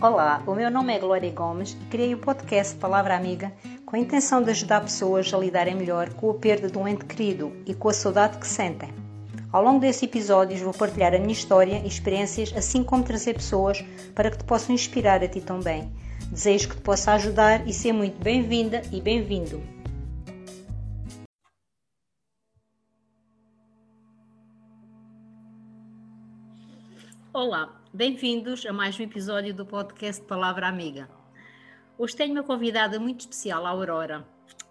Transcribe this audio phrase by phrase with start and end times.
[0.00, 3.52] Olá, o meu nome é Glória Gomes e criei o podcast Palavra Amiga
[3.84, 7.04] com a intenção de ajudar pessoas a lidarem melhor com a perda de um ente
[7.04, 8.94] querido e com a saudade que sentem.
[9.50, 13.84] Ao longo desses episódios vou partilhar a minha história e experiências, assim como trazer pessoas
[14.14, 15.92] para que te possam inspirar a ti também.
[16.30, 19.60] Desejo que te possa ajudar e ser muito bem-vinda e bem-vindo.
[27.32, 31.08] Olá, bem-vindos a mais um episódio do podcast Palavra Amiga.
[31.98, 34.24] Hoje tenho uma convidada muito especial, a Aurora.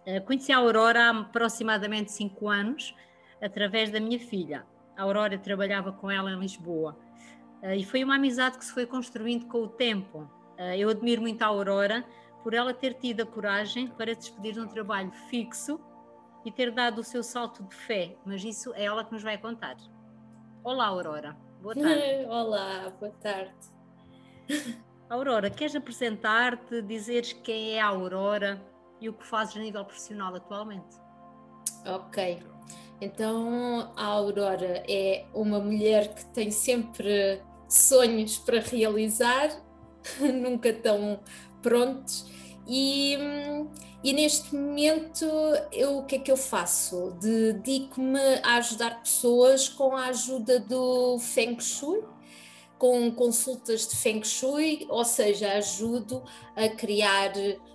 [0.05, 2.95] Eh, conheci a Aurora há aproximadamente 5 anos,
[3.41, 4.66] através da minha filha.
[4.95, 6.98] A Aurora trabalhava com ela em Lisboa.
[7.63, 10.32] Eh, e foi uma amizade que se foi construindo com o tempo.
[10.57, 12.05] Eh, eu admiro muito a Aurora
[12.44, 15.82] por ela ter tido a coragem para despedir de um trabalho fixo
[16.46, 19.38] e ter dado o seu salto de fé, mas isso é ela que nos vai
[19.38, 19.76] contar.
[20.63, 21.46] Olá, Aurora.
[21.61, 22.25] Boa tarde.
[22.29, 23.53] Olá, boa tarde.
[25.09, 28.62] Aurora, queres apresentar-te, dizeres quem é a Aurora
[29.01, 30.98] e o que fazes a nível profissional atualmente?
[31.85, 32.40] Ok.
[33.01, 39.49] Então, a Aurora é uma mulher que tem sempre sonhos para realizar,
[40.20, 41.20] nunca tão
[41.62, 42.26] prontos,
[42.68, 43.18] e
[44.04, 45.26] e neste momento,
[45.71, 47.18] eu, o que é que eu faço?
[47.20, 52.04] Dedico-me a ajudar pessoas com a ajuda do Feng Shui,
[52.77, 56.23] com consultas de Feng Shui, ou seja, ajudo
[56.55, 57.34] a criar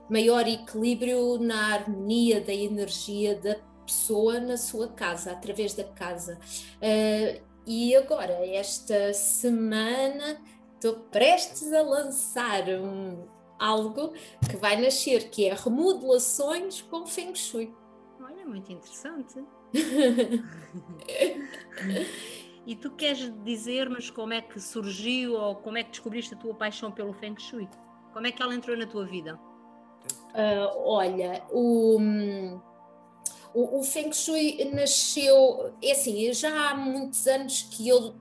[0.08, 6.38] maior equilíbrio na harmonia da energia da pessoa na sua casa, através da casa.
[6.76, 10.40] Uh, e agora, esta semana,
[10.76, 13.26] estou prestes a lançar um
[13.62, 14.12] algo
[14.48, 17.72] que vai nascer, que é remodelações com Feng Shui.
[18.20, 19.44] Olha, muito interessante.
[22.66, 26.54] e tu queres dizer-nos como é que surgiu ou como é que descobriste a tua
[26.54, 27.68] paixão pelo Feng Shui?
[28.12, 29.38] Como é que ela entrou na tua vida?
[30.34, 31.98] Uh, olha, o,
[33.54, 38.14] o, o, Feng Shui nasceu, é assim, já há muitos anos que eu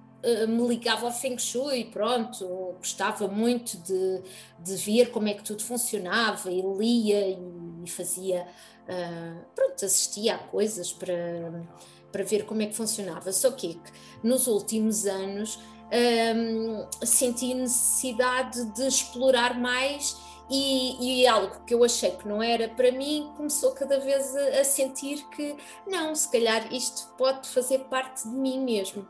[0.48, 4.22] me ligava ao Feng Shui, pronto, gostava muito de,
[4.60, 7.38] de ver como é que tudo funcionava e lia
[7.84, 8.48] e, fazia,
[8.88, 11.66] uh, pronto, assistia a coisas para,
[12.12, 13.32] para ver como é que funcionava.
[13.32, 13.80] Só que
[14.24, 15.60] nos últimos anos
[15.92, 20.16] um, eh, senti necessidade de explorar mais
[20.50, 24.60] e, e, algo que eu achei que não era para mim começou cada vez a,
[24.60, 25.56] a sentir que
[25.88, 29.08] não, se calhar isto pode fazer parte de mim mesmo.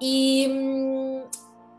[0.00, 0.46] E,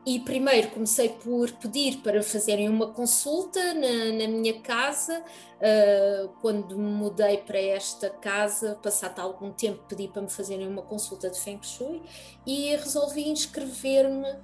[0.05, 5.23] e primeiro comecei por pedir para fazerem uma consulta na, na minha casa.
[5.59, 10.81] Uh, quando me mudei para esta casa, passado algum tempo, pedi para me fazerem uma
[10.81, 12.01] consulta de Feng Shui
[12.45, 14.37] e resolvi inscrever-me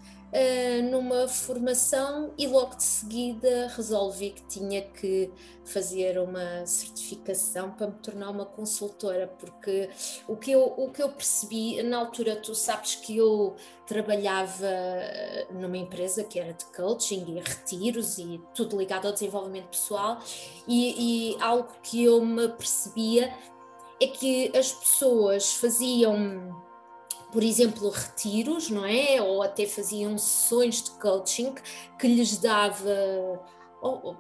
[0.92, 5.32] numa formação e logo de seguida resolvi que tinha que
[5.64, 9.90] fazer uma certificação para me tornar uma consultora, porque
[10.28, 13.56] o que eu, o que eu percebi, na altura tu sabes que eu
[13.88, 14.70] trabalhava
[15.52, 20.20] numa empresa que era de coaching e retiros e tudo ligado ao desenvolvimento pessoal
[20.68, 23.34] e, e algo que eu me percebia
[24.02, 26.65] é que as pessoas faziam
[27.36, 29.22] por exemplo, retiros, não é?
[29.22, 31.54] Ou até faziam sessões de coaching
[32.00, 33.42] que lhes dava
[33.82, 34.16] ou,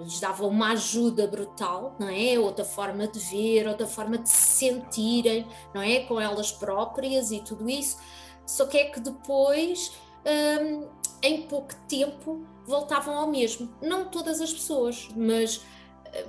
[0.00, 2.36] lhes dava uma ajuda brutal, não é?
[2.40, 6.00] Outra forma de ver, outra forma de se sentirem, não é?
[6.00, 7.98] Com elas próprias e tudo isso.
[8.44, 9.92] Só que é que depois,
[10.26, 10.88] hum,
[11.22, 13.72] em pouco tempo, voltavam ao mesmo.
[13.80, 15.60] Não todas as pessoas, mas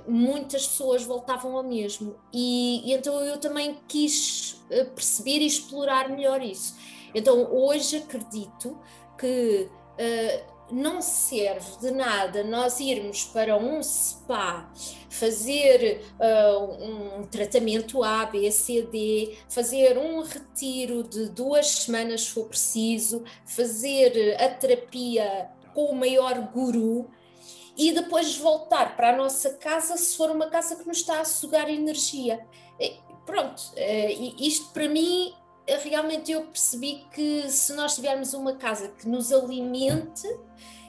[0.06, 6.08] muitas pessoas voltavam ao mesmo e, e, então eu também quis eh, perceber e explorar
[6.08, 6.76] melhor isso.
[7.14, 8.78] Então hoje acredito
[9.18, 14.70] que uh, não serve de nada nós irmos para um spa,
[15.08, 22.30] fazer uh, um tratamento A, B, C, D, fazer um retiro de duas semanas se
[22.30, 27.08] for preciso, fazer a terapia com o maior guru
[27.78, 31.24] e depois voltar para a nossa casa se for uma casa que nos está a
[31.24, 32.44] sugar energia.
[33.24, 35.32] Pronto, eh, isto para mim,
[35.84, 40.26] realmente eu percebi que se nós tivermos uma casa que nos alimente,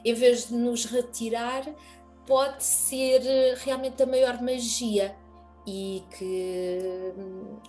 [0.03, 1.63] em vez de nos retirar,
[2.25, 5.15] pode ser eh, realmente a maior magia.
[5.67, 7.13] E, que,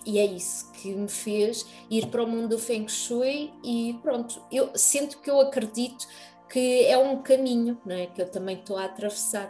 [0.05, 4.41] e é isso que me fez ir para o mundo do Feng Shui e pronto,
[4.51, 6.07] eu sinto que eu acredito
[6.51, 8.07] que é um caminho, não é?
[8.07, 9.49] Que eu também estou a atravessar.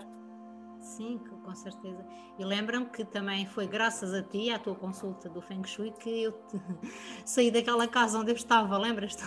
[0.79, 2.05] Sim, com certeza.
[2.37, 6.23] E lembra-me que também foi graças a ti, à tua consulta do Feng Shui, que
[6.23, 6.61] eu te...
[7.25, 9.23] saí daquela casa onde eu estava, lembras-te?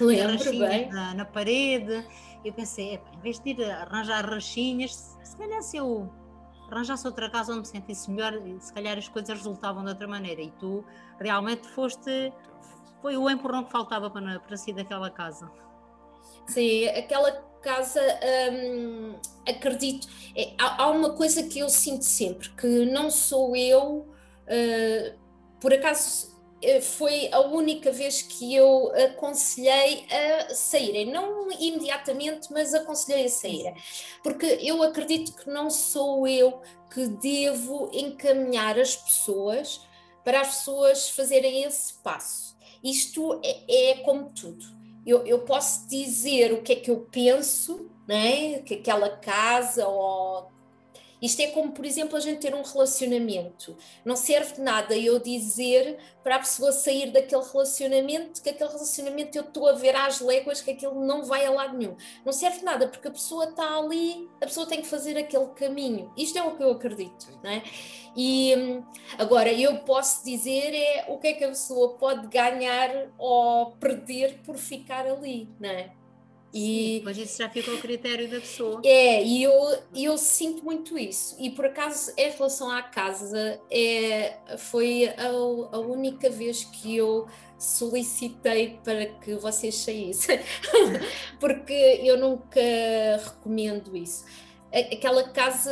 [0.00, 0.90] Lembro bem.
[0.90, 2.06] Na, na parede.
[2.44, 6.10] Eu pensei, em vez de ir arranjar rachinhas, se calhar se eu
[6.70, 10.40] arranjasse outra casa onde me sentisse melhor, se calhar as coisas resultavam de outra maneira.
[10.40, 10.84] E tu
[11.18, 12.32] realmente foste,
[13.02, 15.50] foi o empurrão que faltava para, para sair daquela casa.
[16.46, 17.32] Sim, aquela
[17.62, 18.00] casa,
[18.52, 19.14] hum,
[19.46, 24.08] acredito, é, há, há, uma coisa que eu sinto sempre, que não sou eu,
[24.46, 25.18] uh,
[25.60, 26.30] por acaso
[26.62, 33.28] eh, foi a única vez que eu aconselhei a saírem, não imediatamente, mas aconselhei a
[33.30, 33.74] saírem,
[34.22, 36.60] porque eu acredito que não sou eu
[36.92, 39.80] que devo encaminhar as pessoas
[40.24, 42.56] para as pessoas fazerem esse passo.
[42.82, 44.79] Isto é, é como tudo.
[45.06, 48.58] Eu, eu, posso dizer o que é que eu penso, né?
[48.60, 50.50] que aquela casa ou
[51.20, 53.76] isto é como, por exemplo, a gente ter um relacionamento.
[54.04, 59.36] Não serve de nada eu dizer para a pessoa sair daquele relacionamento que aquele relacionamento
[59.36, 61.96] eu estou a ver às léguas que aquilo não vai a lado nenhum.
[62.24, 65.48] Não serve de nada porque a pessoa está ali, a pessoa tem que fazer aquele
[65.48, 66.12] caminho.
[66.16, 67.62] Isto é o que eu acredito, não é?
[68.16, 68.82] E
[69.18, 74.40] agora eu posso dizer é o que é que a pessoa pode ganhar ou perder
[74.44, 75.99] por ficar ali, não é?
[76.52, 78.80] E depois isso já fica ao critério da pessoa.
[78.84, 79.52] É, e eu,
[79.94, 81.36] eu sinto muito isso.
[81.38, 87.28] E por acaso, em relação à casa, é, foi a, a única vez que eu
[87.56, 90.40] solicitei para que vocês saíssem,
[91.38, 92.60] porque eu nunca
[93.22, 94.24] recomendo isso.
[94.72, 95.70] Aquela casa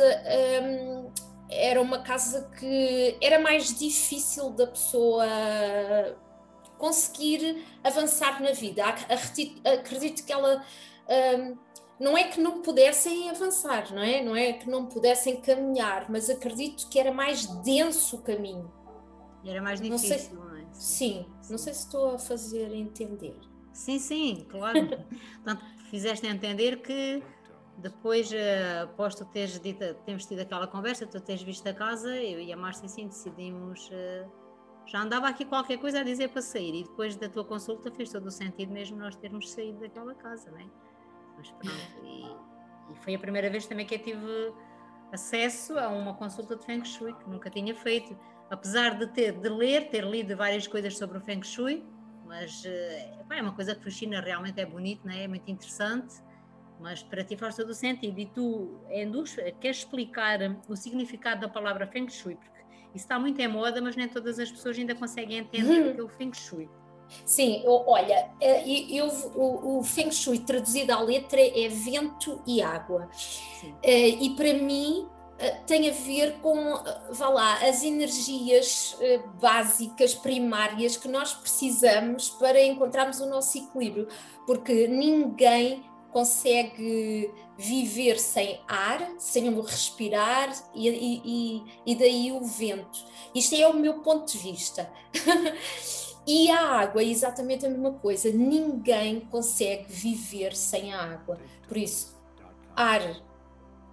[0.63, 1.11] hum,
[1.49, 5.25] era uma casa que era mais difícil da pessoa
[6.79, 8.83] conseguir avançar na vida.
[8.83, 10.65] Acredito que ela
[11.37, 11.57] um,
[11.99, 14.23] não é que não pudessem avançar, não é?
[14.23, 18.71] Não é que não pudessem caminhar, mas acredito que era mais denso o caminho.
[19.45, 20.65] Era mais difícil, não, sei, não é?
[20.73, 23.37] Sim, sim, não sei se estou a fazer entender.
[23.73, 24.79] Sim, sim, claro.
[25.43, 27.21] Portanto, fizeste entender que
[27.77, 32.15] depois, uh, após tu teres dito, temos tido aquela conversa, tu tens visto a casa,
[32.15, 34.29] eu e a Márcia sim decidimos uh,
[34.85, 38.11] já andava aqui qualquer coisa a dizer para sair e depois da tua consulta fez
[38.11, 40.65] todo o sentido mesmo nós termos saído daquela casa, não é?
[41.37, 42.25] Mas pronto, e,
[42.91, 44.53] e, foi a primeira vez também que eu tive
[45.11, 48.17] acesso a uma consulta de Feng Shui, que nunca tinha feito,
[48.49, 51.85] apesar de ter de ler, ter lido várias coisas sobre o Feng Shui,
[52.25, 52.63] mas
[53.19, 55.23] epá, é uma coisa que fascina, realmente é bonito, não é?
[55.23, 56.21] é muito interessante,
[56.79, 58.19] mas para ti faz todo o sentido.
[58.19, 62.35] E tu, Endus, queres explicar o significado da palavra Feng Shui?
[62.35, 62.58] Porque
[62.93, 65.91] isso está muito em moda, mas nem todas as pessoas ainda conseguem entender uhum.
[65.91, 66.69] o que é o Feng Shui.
[67.25, 73.09] Sim, olha, eh, eu, o, o, Feng Shui traduzido à letra é vento e água.
[73.13, 73.75] Sim.
[73.81, 75.07] Eh, e para mim
[75.39, 76.75] eh, tem a ver com,
[77.11, 78.97] vá lá, as energias
[79.41, 84.07] básicas, primárias que nós precisamos para encontrarmos o nosso equilíbrio,
[84.45, 93.05] porque ninguém consegue viver sem ar, sem o respirar e, e, e, daí o vento.
[93.35, 94.89] Isto é o meu ponto de vista.
[96.25, 98.31] e a água é exatamente a mesma coisa.
[98.31, 101.37] Ninguém consegue viver sem a água.
[101.67, 102.17] Por isso,
[102.73, 103.21] ar,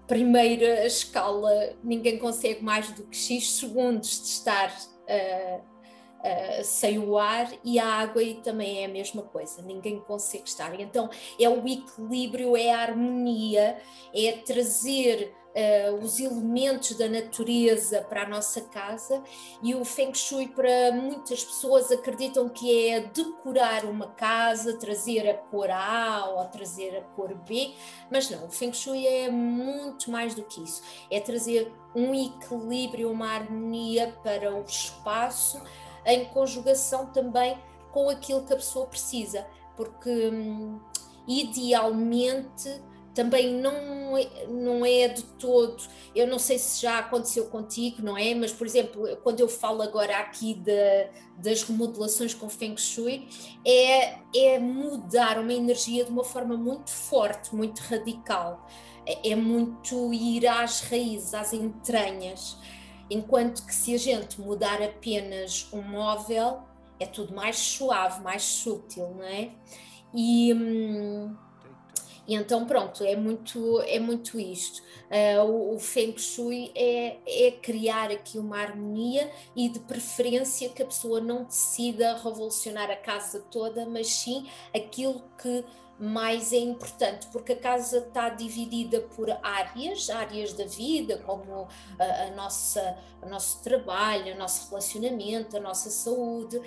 [0.07, 4.73] primeira escala, ninguém consegue mais do que X segundos de estar.
[5.09, 5.76] Uh,
[6.21, 10.49] uh, sem o ar e a água e também é a mesma coisa, ninguém consegue
[10.49, 10.79] estar.
[10.79, 11.09] Então
[11.39, 13.79] é o equilíbrio, é a harmonia,
[14.15, 19.23] é trazer uh, os elementos da natureza para a nossa casa
[19.63, 25.35] e o Feng Shui para muitas pessoas acreditam que é decorar uma casa, trazer a
[25.35, 27.73] cor A ou trazer a cor B,
[28.11, 33.11] mas não, o Feng Shui é muito mais do que isso, é trazer um equilíbrio,
[33.11, 35.63] uma harmonia para o espaço,
[36.07, 37.59] em conjugação também
[37.93, 39.47] com aquilo que a pessoa precisa,
[39.77, 40.81] porque hum,
[41.27, 42.81] idealmente
[43.17, 45.83] também não é, não é de todo,
[46.15, 48.35] eu não sei se já aconteceu contigo, não é?
[48.35, 51.09] Mas, por exemplo, quando eu falo agora aqui de,
[51.39, 53.27] das remodelações com Feng Shui,
[53.67, 58.67] é, é mudar uma energia de uma forma muito forte, muito radical.
[59.07, 62.59] É, é muito ir às raízes, às entranhas.
[63.11, 66.63] Enquanto que se a gente mudar apenas um móvel,
[66.99, 69.51] é tudo mais suave, mais sutil, não é?
[70.15, 71.37] E, hum,
[72.27, 74.83] e então pronto, é muito, é muito isto.
[75.07, 80.83] Uh, o, o Feng Shui é, é criar aqui uma harmonia e de preferência que
[80.83, 85.65] a pessoa não decida revolucionar a casa toda, mas sim aquilo que
[85.99, 91.67] mais é importante, porque a casa está dividida por áreas, áreas da vida, como
[91.99, 96.63] a, a nossa, o nosso trabalho, o nosso relacionamento, a nossa saúde uh,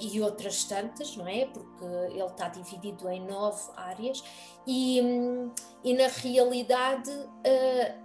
[0.00, 1.46] e outras tantas, não é?
[1.46, 4.22] Porque ele está dividido em nove áreas
[4.66, 5.00] e,
[5.84, 8.02] e na realidade uh,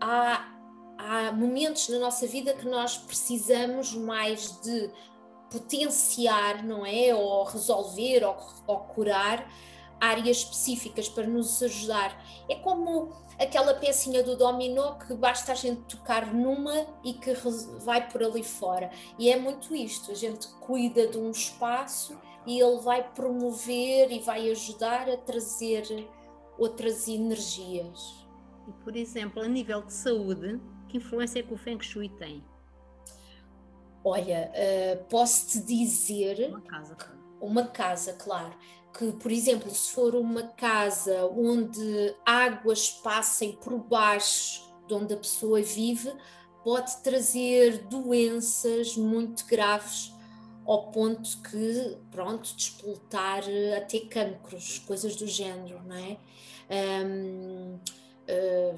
[0.00, 0.54] há,
[0.98, 4.90] há momentos na nossa vida que nós precisamos mais de
[5.50, 7.14] potenciar, não é?
[7.14, 8.36] Ou resolver ou,
[8.66, 9.48] ou curar
[10.00, 12.24] áreas específicas para nos ajudar.
[12.48, 17.32] É como aquela pecinha do dominó que basta a gente tocar numa e que
[17.80, 18.90] vai por ali fora.
[19.18, 24.20] E é muito isto, a gente cuida de um espaço e ele vai promover e
[24.20, 26.08] vai ajudar a trazer
[26.58, 28.26] outras energias.
[28.66, 32.44] E, por exemplo, a nível de saúde, que influência é que o Feng Shui tem?
[34.08, 36.48] Olha, uh, posso-te dizer...
[36.48, 36.96] Uma casa.
[37.40, 38.54] Uma casa, claro
[38.98, 45.16] que, por exemplo, se for uma casa onde águas passem por baixo de onde a
[45.16, 46.12] pessoa vive,
[46.64, 50.12] pode trazer doenças muito graves
[50.66, 53.44] ao ponto que, pronto, despoltar
[53.76, 56.18] até cancros, coisas do género, não é?
[57.04, 57.80] Um, uh,
[58.26, 58.74] eh,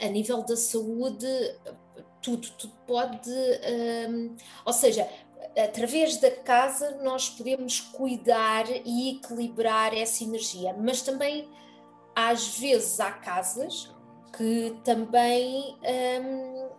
[0.00, 1.26] a nível da saúde,
[2.24, 5.06] tudo, tudo pode, um, ou seja,
[5.62, 11.46] através da casa nós podemos cuidar e equilibrar essa energia, mas também
[12.16, 13.92] às vezes há casas
[14.36, 15.76] que também
[16.22, 16.70] hum,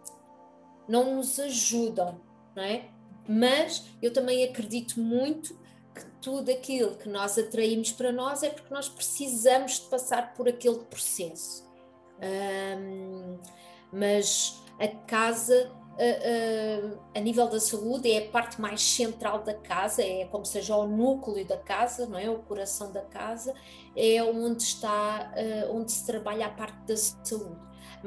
[0.88, 2.20] não nos ajudam,
[2.56, 2.90] não é?
[3.28, 5.58] Mas eu também acredito muito
[5.94, 10.50] que tudo aquilo que nós atraímos para nós é porque nós precisamos de passar por
[10.50, 11.64] aquele processo.
[12.20, 13.38] Hum,
[13.92, 20.04] mas a casa a, a, nível da saúde é a parte mais central da casa,
[20.04, 22.30] é como seja o núcleo da casa, não é?
[22.30, 23.54] O coração da casa,
[23.96, 27.58] é onde está, uh, onde se trabalha a parte da saúde.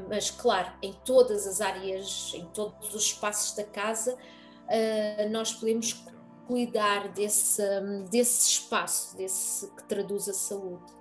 [0.09, 6.05] Mas, claro, em todas as áreas, em todos os espaços da casa, uh, nós podemos
[6.47, 7.63] cuidar desse,
[8.11, 10.93] desse espaço, desse que traduz a saúde.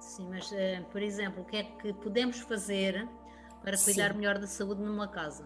[0.00, 3.08] Sim, mas, uh, por exemplo, o que é que podemos fazer
[3.68, 4.18] para cuidar Sim.
[4.18, 5.44] melhor da saúde numa casa?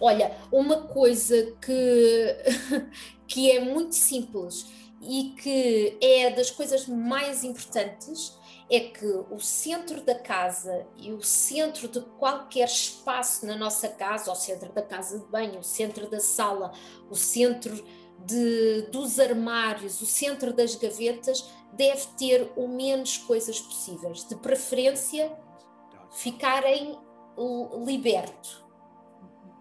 [0.00, 2.36] Olha, uma coisa que,
[3.28, 4.66] que é muito simples
[5.00, 8.36] e que é das coisas mais importantes
[8.70, 14.32] é que o centro da casa e o centro de qualquer espaço na nossa casa,
[14.32, 16.72] o centro da casa de banho, o centro da sala,
[17.08, 17.72] o centro
[18.18, 24.26] de, dos armários, o centro das gavetas, deve ter o menos coisas possíveis.
[24.26, 25.32] De preferência,
[26.10, 26.98] ficarem
[27.84, 28.68] liberto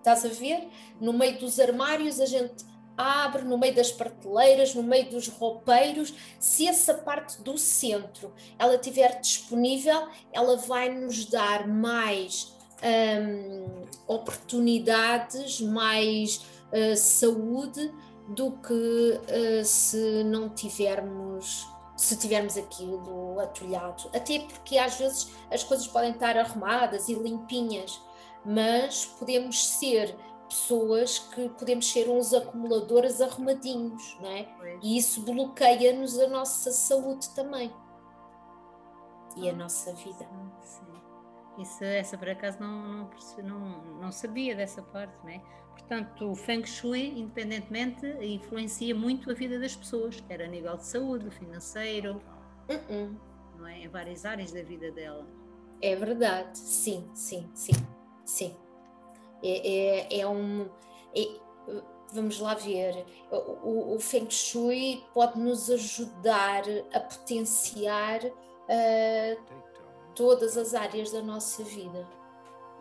[0.07, 0.69] Estás a ver?
[1.01, 2.63] No meio dos armários a gente
[2.95, 6.13] abre, no meio das prateleiras, no meio dos roupeiros.
[6.39, 15.59] Se essa parte do centro ela estiver disponível, ela vai nos dar mais hum, oportunidades,
[15.59, 17.93] mais uh, saúde
[18.29, 24.09] do que uh, se não tivermos se tivermos aquilo atulhado.
[24.13, 27.99] Até porque às vezes as coisas podem estar arrumadas e limpinhas,
[28.45, 30.15] mas podemos ser
[30.47, 34.47] pessoas que podemos ser uns acumuladores arrumadinhos, não é?
[34.81, 37.73] E isso bloqueia-nos a nossa saúde também
[39.35, 40.27] e a nossa vida.
[40.61, 41.06] Sim.
[41.57, 43.09] Isso, essa por acaso não,
[43.43, 45.41] não, não, sabia dessa parte, não é?
[45.71, 50.85] Portanto, o Feng Shui, independentemente, influencia muito a vida das pessoas, quer a nível de
[50.85, 52.21] saúde, financeiro,
[52.69, 53.15] uh -uh.
[53.57, 53.79] não é?
[53.79, 55.25] Em várias áreas da vida dela.
[55.81, 57.73] É verdade, sim, sim, sim.
[58.25, 58.55] Sim.
[59.43, 60.67] É, é, é um.
[61.15, 61.39] É,
[62.11, 63.05] vamos lá ver.
[63.31, 69.66] O, o, Feng Shui pode nos ajudar a potenciar uh,
[70.17, 72.05] todas as áreas da nossa vida.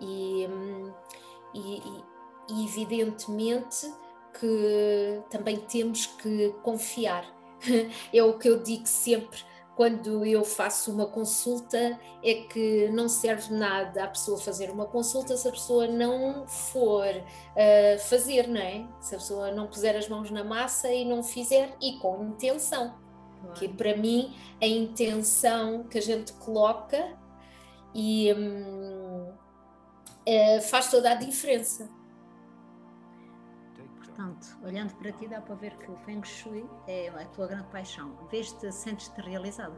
[0.01, 0.49] E,
[1.55, 1.83] e,
[2.49, 3.93] e evidentemente
[4.41, 7.25] que também temos que confiar.
[8.13, 9.39] É o que eu digo sempre
[9.77, 15.37] quando eu faço uma consulta é que não serve nada a pessoa fazer uma consulta
[15.37, 18.89] se a pessoa não for uh, fazer, não é?
[19.01, 22.95] Se a pessoa não puser as mãos na massa e não fizer e com intenção.
[23.43, 23.55] Claro.
[23.55, 27.15] Que para mim a intenção que a gente coloca
[27.97, 29.35] e um, uh,
[30.27, 31.89] eh, faz toda a diferença.
[33.97, 37.69] Portanto, olhando para ti, dá para ver que o Feng Shui é a tua grande
[37.69, 38.15] paixão.
[38.31, 39.75] Vês-te, sentes-te realizada?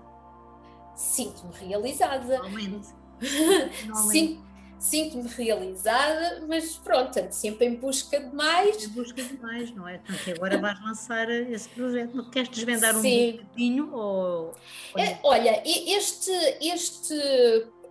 [0.96, 2.42] Sinto-me realizada.
[2.42, 2.88] Realmente.
[4.10, 4.44] Sim,
[4.80, 8.84] sinto-me realizada, mas pronto, ando sempre em busca de mais.
[8.84, 9.98] Em busca de mais, não é?
[9.98, 12.30] Portanto, agora vais lançar esse projeto.
[12.30, 13.94] Queres desvendar um bocadinho?
[13.94, 14.54] Ou...
[14.96, 17.14] É, olha, este, este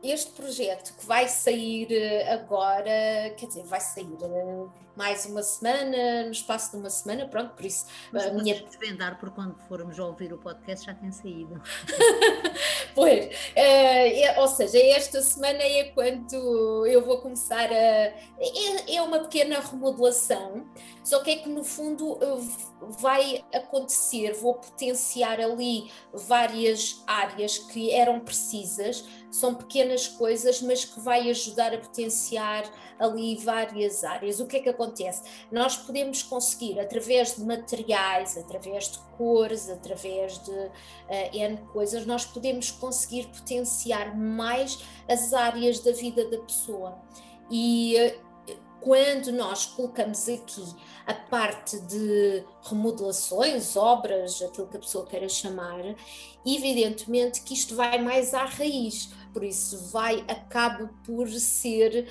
[0.04, 4.66] este projeto que vai sair eh, agora, quer dizer, vai sair eh,
[4.98, 8.56] mais uma semana, no espaço de uma semana, pronto, por isso Mas a minha.
[8.64, 11.62] desvendar, por quando formos ouvir o podcast já tem saído.
[12.96, 17.76] pois, uh, ou seja, esta semana é quando eu vou começar a.
[17.76, 20.66] É, é uma pequena remodelação,
[21.04, 22.18] só que é que no fundo
[23.00, 31.00] vai acontecer, vou potenciar ali várias áreas que eram precisas, são pequenas coisas, mas que
[31.00, 32.64] vai ajudar a potenciar
[33.00, 34.40] ali várias áreas.
[34.40, 35.24] O que é que acontece?
[35.52, 40.72] Nós podemos conseguir, através de materiais, através de cores, através de uh,
[41.34, 46.98] N coisas, nós podemos conseguir potenciar mais as áreas da vida da pessoa.
[47.50, 48.27] E uh,
[48.82, 50.64] quando nós colocamos aqui
[51.06, 55.84] a parte de remodelações, obras, aquilo que a pessoa queira chamar,
[56.46, 62.10] evidentemente que isto vai mais à raiz, por isso vai, acaba por ser,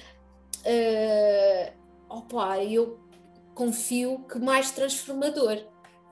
[0.65, 1.73] uh,
[2.09, 2.99] opa, eu
[3.55, 5.59] confio que mais transformador,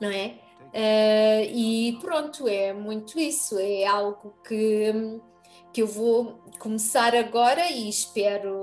[0.01, 0.39] não é?
[0.75, 5.21] Uh, e pronto, é muito isso, é algo que,
[5.73, 8.55] que eu vou começar agora e espero,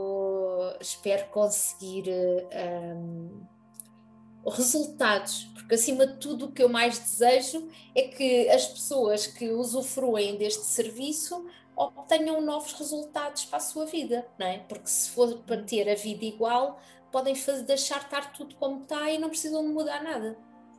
[0.79, 3.45] espero conseguir um,
[4.49, 9.49] resultados, porque acima de tudo o que eu mais desejo é que as pessoas que
[9.49, 14.59] usufruem deste serviço obtenham novos resultados para a sua vida, não é?
[14.59, 16.79] Porque se for para ter a vida igual,
[17.11, 20.37] podem fazer, deixar estar tudo como está e não precisam de mudar nada.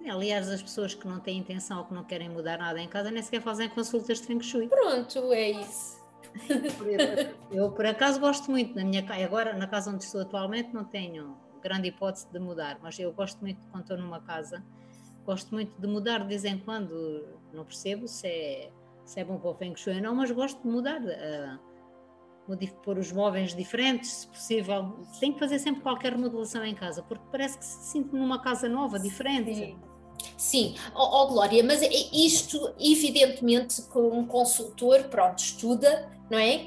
[0.09, 3.11] Aliás, as pessoas que não têm intenção ou que não querem mudar nada em casa
[3.11, 4.69] nem sequer fazem consultas de Feng Shui.
[4.69, 6.02] Pronto, é isso.
[7.51, 9.25] Eu, por acaso, gosto muito na minha casa.
[9.25, 13.41] Agora, na casa onde estou atualmente, não tenho grande hipótese de mudar, mas eu gosto
[13.41, 14.65] muito, quando estou numa casa,
[15.25, 17.39] gosto muito de mudar de vez em quando.
[17.53, 18.73] Não percebo se é
[19.05, 21.59] se é bom para o Feng Shui ou não, mas gosto de mudar, uh,
[22.83, 24.99] pôr os móveis diferentes, se possível.
[25.21, 28.69] Tenho que fazer sempre qualquer remodelação em casa, porque parece que se sinto numa casa
[28.69, 29.55] nova, diferente.
[29.55, 29.79] Sim.
[30.37, 31.81] Sim, oh, oh, Glória, mas
[32.13, 36.67] isto, evidentemente, que um consultor, pronto, estuda, não é?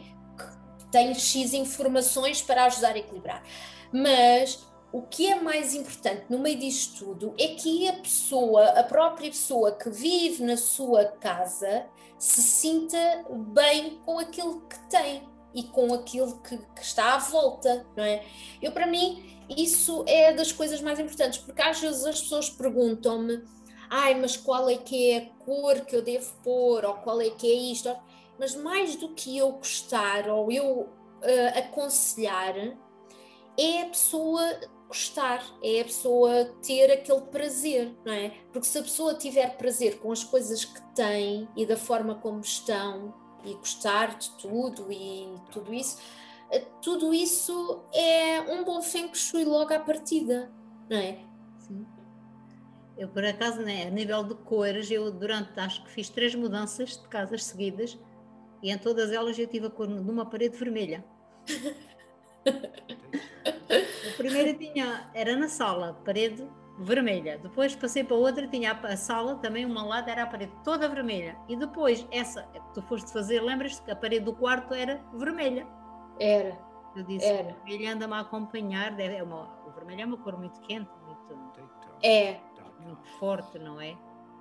[0.92, 3.44] Tem X informações para ajudar a equilibrar.
[3.92, 8.84] Mas o que é mais importante no meio disto tudo é que a pessoa, a
[8.84, 11.86] própria pessoa que vive na sua casa,
[12.18, 15.22] se sinta bem com aquilo que tem
[15.54, 18.24] e com aquilo que, que, está à volta, não é?
[18.62, 23.44] Eu, para mim, isso é das coisas mais importantes, porque às vezes as pessoas perguntam-me,
[23.90, 27.30] ai, mas qual é que é a cor que eu devo pôr, ou qual é
[27.30, 27.96] que é isto,
[28.40, 32.56] mas mais do que eu gostar ou eu uh, aconselhar,
[33.58, 38.30] é a pessoa gostar, é a pessoa ter aquele prazer, não é?
[38.52, 42.42] Porque se a pessoa tiver prazer com as coisas que tem e da forma como
[42.42, 45.98] estão e gostar de tudo e tudo isso,
[46.82, 50.52] tudo isso é um bom feng shui logo à partida,
[50.90, 51.20] não é?
[51.58, 51.86] Sim.
[52.98, 56.98] Eu, por acaso, né, a nível de cores, eu durante, acho que fiz três mudanças
[56.98, 58.00] de casas seguidas
[58.64, 61.04] e em todas elas eu tive a cor de uma parede vermelha.
[62.46, 66.48] A primeira tinha, era na sala, parede
[66.80, 67.38] vermelha.
[67.38, 71.38] Depois passei para outra, tinha a sala também, uma lado era a parede toda vermelha.
[71.50, 75.68] E depois, essa que tu foste fazer, lembras-te que a parede do quarto era vermelha?
[76.20, 76.58] Era.
[76.96, 77.52] Eu disse, era.
[77.52, 79.00] o vermelho anda-me a acompanhar.
[79.00, 81.70] É uma, o vermelho é uma cor muito quente, muito,
[82.02, 82.40] é.
[82.80, 83.98] muito forte, não é?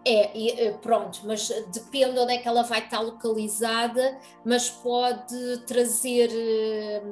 [0.07, 5.65] É, e, eh, pronto, mas depende onde é que ela vai estar localizada, mas pode
[5.67, 7.03] trazer eh,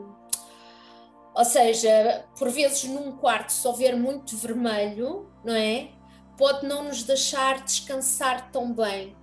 [1.35, 5.88] ou seja, por vezes num quarto, se houver muito vermelho, não é?
[6.37, 9.16] Pode não nos deixar descansar tão bem.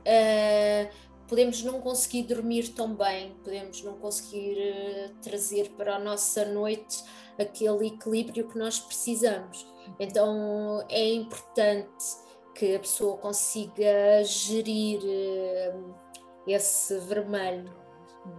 [0.00, 0.88] Uh,
[1.30, 7.04] podemos não conseguir dormir tão bem, podemos não conseguir uh, trazer para a nossa noite
[7.40, 9.64] aquele equilíbrio que nós precisamos.
[10.00, 12.04] Então é importante
[12.52, 15.94] que a pessoa consiga gerir uh,
[16.48, 17.72] esse vermelho,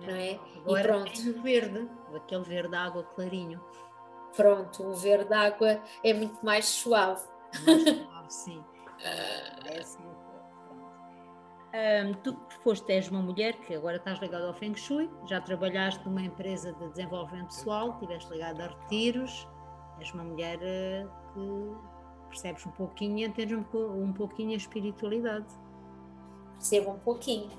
[0.02, 0.38] não é?
[0.58, 1.30] Agora e pronto.
[1.30, 3.64] o verde, aquele verde água clarinho.
[4.36, 7.24] Pronto, o verde água é muito mais suave.
[7.66, 8.64] Mais suave, sim.
[9.66, 10.21] é assim.
[11.74, 16.06] Um, tu foste, és uma mulher que agora estás ligada ao Feng Shui, já trabalhaste
[16.06, 19.48] numa empresa de desenvolvimento pessoal, estiveste ligada a retiros,
[19.98, 21.80] és uma mulher uh,
[22.22, 23.64] que percebes um pouquinho entendes um,
[24.04, 25.48] um pouquinho a espiritualidade.
[26.56, 27.50] Percebo um pouquinho.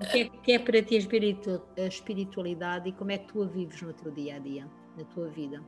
[0.00, 3.46] O que é, que é para ti a espiritualidade e como é que tu a
[3.46, 5.62] vives no teu dia a dia, na tua vida?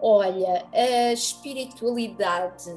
[0.00, 2.74] Olha, a espiritualidade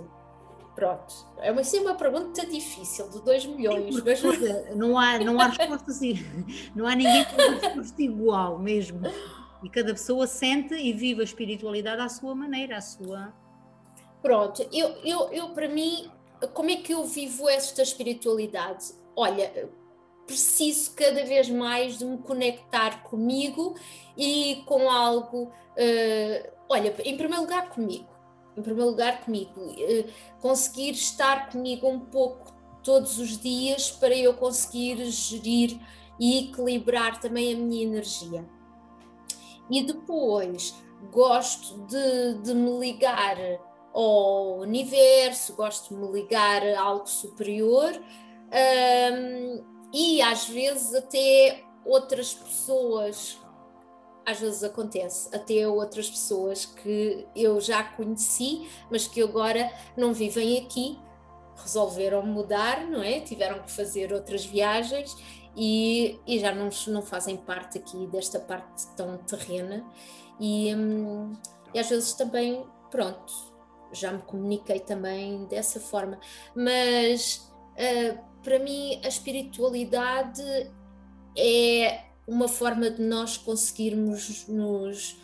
[0.78, 3.96] Pronto, é uma, assim, uma pergunta difícil, de 2 milhões.
[3.96, 4.76] Sim, mas...
[4.76, 6.14] Não há, não há resposta assim,
[6.76, 9.02] não há ninguém com uma resposta igual mesmo.
[9.64, 13.34] E cada pessoa sente e vive a espiritualidade à sua maneira, à sua.
[14.22, 16.12] Pronto, eu, eu, eu para mim,
[16.54, 18.94] como é que eu vivo esta espiritualidade?
[19.16, 19.68] Olha,
[20.28, 23.74] preciso cada vez mais de me conectar comigo
[24.16, 25.46] e com algo.
[25.46, 28.17] Uh, olha, em primeiro lugar, comigo
[28.58, 30.06] em primeiro lugar comigo, eh,
[30.42, 32.52] conseguir estar comigo um pouco
[32.84, 35.80] todos os dias para eu conseguir gerir
[36.20, 38.46] e equilibrar também a minha energia.
[39.70, 40.74] E depois
[41.12, 43.38] gosto de, de me ligar
[43.94, 47.92] ao universo, gosto de me ligar a algo superior
[48.48, 53.38] um, e às vezes até outras pessoas
[54.28, 60.58] às vezes acontece, até outras pessoas que eu já conheci, mas que agora não vivem
[60.58, 61.00] aqui,
[61.56, 63.22] resolveram mudar, não é?
[63.22, 65.16] Tiveram que fazer outras viagens
[65.56, 69.90] e, e já não, não fazem parte aqui desta parte tão terrena.
[70.42, 71.32] E, hum,
[71.74, 73.34] e às vezes também, pronto,
[73.94, 76.20] já me comuniquei também dessa forma,
[76.54, 80.44] mas uh, para mim a espiritualidade
[81.38, 85.18] é uma forma de nós conseguirmos nos,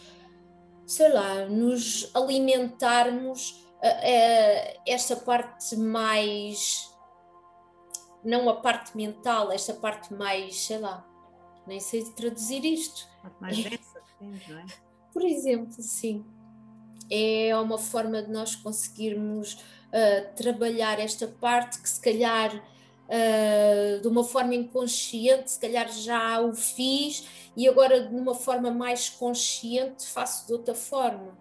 [0.88, 6.90] sei lá, nos alimentarmos uh, uh, esta parte mais
[8.24, 11.06] não a parte mental, esta parte mais, sei lá,
[11.68, 13.08] nem sei traduzir isto.
[13.40, 14.66] Mais densa, não é?
[15.12, 16.26] Por exemplo, sim.
[17.12, 22.52] É uma forma de nós conseguirmos uh, trabalhar esta parte que se calhar
[23.14, 28.72] uh, de uma forma inconsciente, se calhar já o fiz e agora de uma forma
[28.72, 31.38] mais consciente faço de outra forma.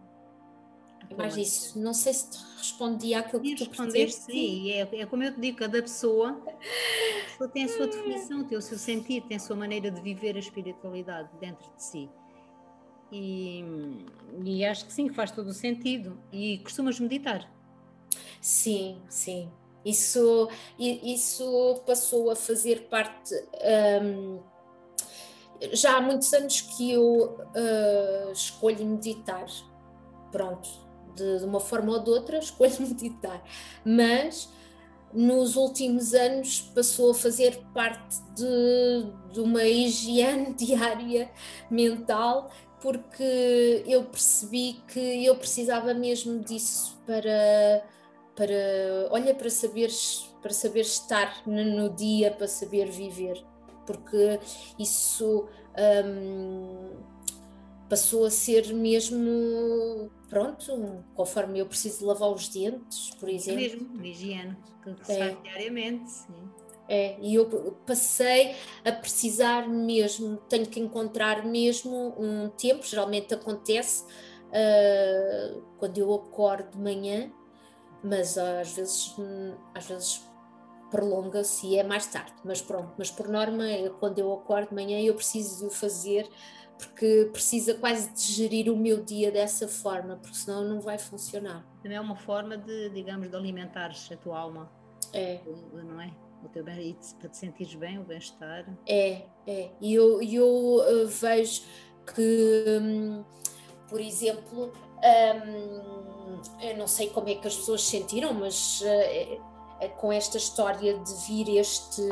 [1.08, 1.78] É mais isso.
[1.78, 4.22] Não sei se te respondi àquilo que tu respondeste.
[4.22, 6.42] Sim, é, é como eu te digo, cada pessoa,
[7.26, 10.36] pessoa tem a sua definição, tem o seu sentido, tem a sua maneira de viver
[10.36, 12.10] a espiritualidade dentro de si.
[13.10, 13.62] E,
[14.42, 16.18] e acho que sim, faz todo o sentido.
[16.32, 17.50] E costumas meditar?
[18.40, 19.50] Sim, sim.
[19.84, 23.34] Isso, isso passou a fazer parte.
[24.02, 24.40] Um,
[25.72, 29.46] já há muitos anos que eu uh, escolho meditar.
[30.30, 30.68] Pronto,
[31.14, 33.42] de, de, uma forma ou de outra, escolho meditar.
[33.84, 34.48] Mas
[35.12, 41.30] nos últimos anos passou a fazer parte de, de uma higiene diária
[41.70, 47.84] mental, porque eu percebi que eu precisava mesmo disso para
[48.34, 49.90] para olha para saber
[50.40, 53.42] para saber estar no dia para saber viver
[53.86, 54.38] porque
[54.78, 55.48] isso
[56.06, 56.96] um,
[57.88, 64.56] passou a ser mesmo pronto conforme eu preciso lavar os dentes por exemplo mesmo higiene
[64.82, 65.18] que se é.
[65.18, 66.62] faz diariamente sim.
[66.88, 67.46] É, e eu
[67.86, 74.04] passei a precisar mesmo, tenho que encontrar mesmo um tempo, geralmente acontece
[74.48, 77.32] uh, quando eu acordo de manhã,
[78.02, 79.14] mas às vezes,
[79.74, 80.26] às vezes
[80.90, 83.64] prolonga-se e é mais tarde, mas pronto, mas por norma
[83.98, 86.28] quando eu acordo de manhã eu preciso de o fazer
[86.82, 91.64] porque precisa quase de gerir o meu dia dessa forma, porque senão não vai funcionar.
[91.82, 94.70] Também é uma forma de, digamos, de alimentares a tua alma.
[95.12, 95.40] É.
[95.72, 96.10] Não é?
[96.42, 98.66] O teu bem, para te sentires bem, o bem-estar.
[98.88, 99.70] É, é.
[99.80, 101.62] E eu, eu uh, vejo
[102.14, 103.24] que, um,
[103.88, 104.72] por exemplo,
[105.46, 106.21] um,
[106.60, 111.14] eu não sei como é que as pessoas sentiram, mas uh, com esta história de
[111.26, 112.02] vir este,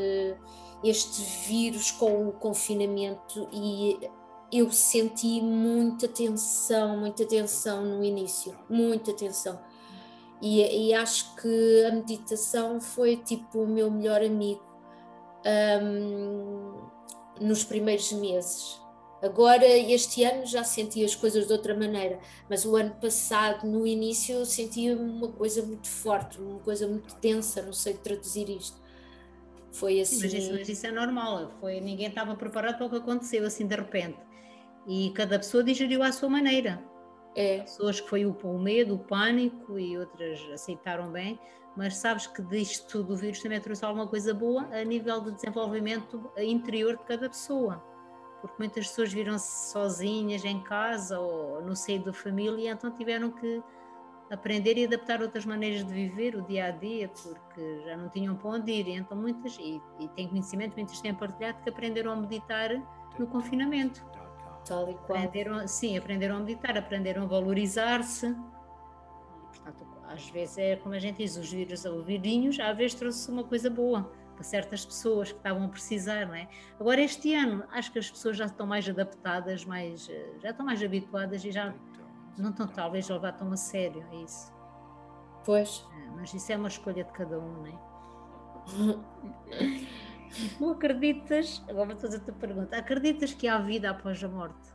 [0.82, 3.98] este vírus com o confinamento e
[4.52, 9.60] eu senti muita tensão, muita tensão no início, muita tensão.
[10.42, 14.62] E, e acho que a meditação foi tipo o meu melhor amigo
[15.82, 16.88] um,
[17.40, 18.79] nos primeiros meses.
[19.22, 23.86] Agora, este ano já senti as coisas de outra maneira, mas o ano passado, no
[23.86, 28.80] início, eu sentia uma coisa muito forte, uma coisa muito tensa, não sei traduzir isto.
[29.72, 30.22] Foi assim.
[30.22, 33.66] Mas isso, mas isso é normal, foi, ninguém estava preparado para o que aconteceu assim
[33.66, 34.18] de repente.
[34.86, 36.82] E cada pessoa digeriu à sua maneira.
[37.36, 37.60] É.
[37.60, 41.38] Pessoas que foi o, o medo, o pânico e outras aceitaram bem,
[41.76, 45.32] mas sabes que disto tudo o vírus também trouxe alguma coisa boa a nível de
[45.32, 47.89] desenvolvimento interior de cada pessoa
[48.40, 53.62] porque muitas pessoas viram-se sozinhas em casa ou no seio da família, então tiveram que
[54.30, 58.36] aprender e adaptar outras maneiras de viver o dia a dia, porque já não tinham
[58.36, 62.16] para onde ir, então muitas, e, e têm conhecimento, muitas têm partilhado que aprenderam a
[62.16, 62.70] meditar
[63.18, 64.04] no confinamento.
[64.88, 64.94] E.
[64.94, 68.36] Aprenderam, sim, aprenderam a meditar, aprenderam a valorizar-se.
[69.48, 73.30] Portanto, às vezes é como a gente diz, os vírus ou virinhos, às vezes trouxe
[73.30, 76.48] uma coisa boa para certas pessoas que estavam a precisar, não é?
[76.78, 80.64] Agora este ano acho que as pessoas já estão mais adaptadas, mais, eh, já estão
[80.64, 81.74] mais habituadas e já
[82.38, 84.50] não estão talvez a levar tão a sério, é isso.
[85.44, 85.86] Pois.
[85.92, 87.78] É, mas isso é uma escolha de cada um, não é?
[90.56, 94.72] tu acreditas, agora vou fazer a pergunta, acreditas que há vida após a morte?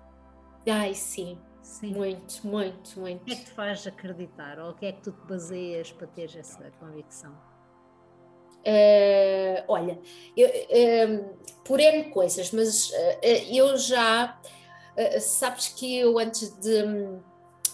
[0.70, 1.40] Ai, sim.
[1.64, 1.92] Sim.
[1.92, 3.24] Muito, muito, muito.
[3.24, 4.60] O que é que te faz acreditar?
[4.60, 7.36] Ou o que é que tu te baseias para ter essa convicção?
[8.66, 10.00] Uh, olha,
[10.36, 12.94] eu, uh, por N coisas, mas uh,
[13.52, 14.40] eu já,
[15.20, 16.84] sabes que eu antes de,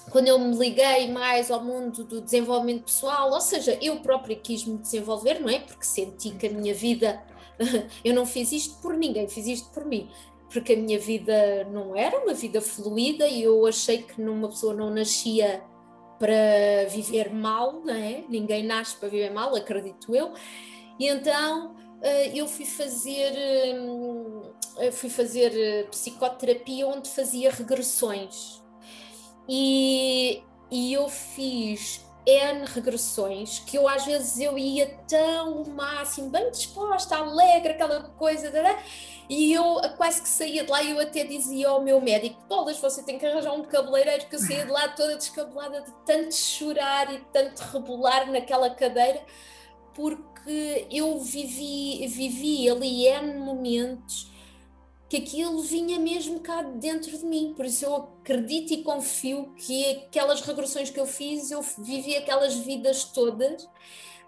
[0.10, 4.65] quando eu me liguei mais ao mundo do desenvolvimento pessoal, ou seja, eu própria quis
[4.65, 5.60] me desenvolver, não é?
[5.60, 7.23] Porque senti que a minha vida,
[8.04, 10.10] eu não fiz isto por ninguém, fiz isto por mim,
[10.51, 14.73] porque a minha vida não era uma vida fluida e eu achei que numa pessoa
[14.73, 15.63] não nascia
[16.19, 18.25] para viver mal, não é?
[18.27, 20.34] Ninguém nasce para viver mal, acredito eu.
[20.99, 23.34] E então eh, eu fui fazer,
[24.80, 28.62] eh, fui fazer eh, psicoterapia onde fazia regressões.
[29.47, 36.49] E, e eu fiz N regressões que eu às vezes eu ia tão máximo, bem
[36.51, 38.51] disposta, alegre, aquela coisa,
[39.30, 42.77] e eu quase que saía de lá e eu até dizia ao meu médico, Bolas,
[42.77, 46.36] você tem que arranjar um cabeleireiro, que eu saía de lá toda descabelada de tanto
[46.36, 49.23] chorar e tanto rebolar naquela cadeira,
[49.93, 54.32] porque eu vivi, vivi ali N momentos
[55.12, 59.91] que aquilo vinha mesmo cá dentro de mim, por isso eu acredito e confio que
[60.08, 63.69] aquelas regressões que eu fiz, eu vivi aquelas vidas todas.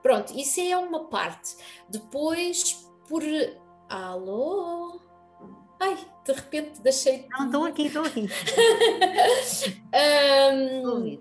[0.01, 1.55] Pronto, isso é uma parte.
[1.87, 3.23] Depois, por.
[3.87, 4.99] Alô?
[5.79, 7.27] Ai, de repente deixei.
[7.31, 8.27] Não, estou aqui, estou aqui.
[10.53, 11.17] um,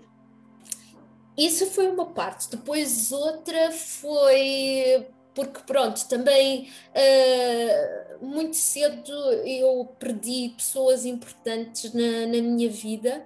[1.37, 2.49] isso foi uma parte.
[2.49, 9.11] Depois outra foi porque pronto, também uh, muito cedo
[9.45, 13.25] eu perdi pessoas importantes na, na minha vida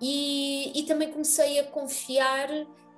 [0.00, 2.48] e, e, também comecei a confiar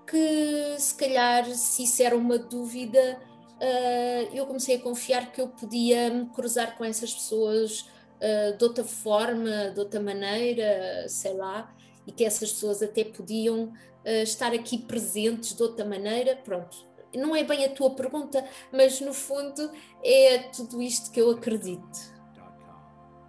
[0.07, 3.19] que se calhar se isso era uma dúvida
[3.61, 7.87] uh, eu comecei a confiar que eu podia me cruzar com essas pessoas
[8.21, 11.73] uh, de outra forma, de outra maneira, sei lá,
[12.11, 13.73] e que essas pessoas até podiam
[14.05, 16.77] estar aqui presentes de outra maneira, pronto.
[17.15, 19.71] Não é bem a tua pergunta, mas no fundo
[20.03, 22.21] é tudo isto que eu acredito.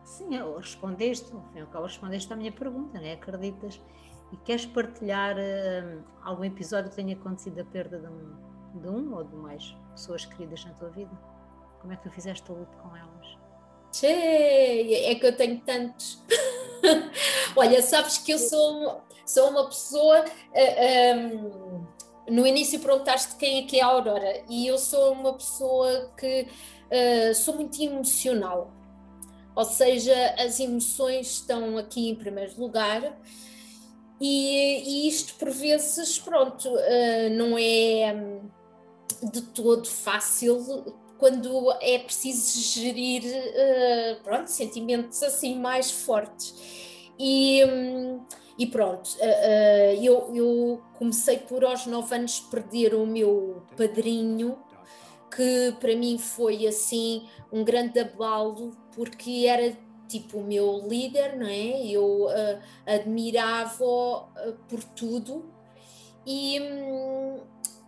[0.04, 3.14] Sim, eu respondeste, no fim respondeste à minha pergunta, né?
[3.14, 3.80] acreditas?
[4.32, 9.14] E queres partilhar uh, algum episódio que tenha acontecido a perda de um, de um
[9.16, 11.12] ou de mais pessoas queridas na tua vida?
[11.82, 13.38] Como é que tu fizeste o luto com elas?
[13.92, 14.08] Tchê,
[15.06, 16.24] é que eu tenho tantos.
[17.56, 20.22] Olha, sabes que eu sou, sou uma pessoa.
[20.22, 21.88] Uh, eh, um,
[22.30, 26.48] no início perguntaste quem é que é a Aurora, e eu sou uma pessoa que
[26.48, 28.72] uh, sou muito emocional.
[29.56, 33.20] Ou seja, as emoções estão aqui em primeiro lugar.
[34.20, 38.50] E, e isto por vezes, pronto, uh, não é hum,
[39.32, 47.12] de todo fácil quando é preciso gerir uh, pronto, sentimentos assim mais fortes.
[47.20, 48.26] E, um,
[48.58, 54.58] e pronto, uh, uh, eu, eu comecei por aos nove anos perder o meu padrinho,
[55.30, 61.46] que para mim foi assim um grande abalo, porque era tipo o meu líder, não
[61.46, 61.86] é?
[61.86, 62.30] Eu
[62.84, 64.28] admirava
[64.68, 65.46] por tudo.
[66.26, 67.40] E, um,